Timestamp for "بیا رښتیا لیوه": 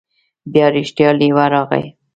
0.53-1.45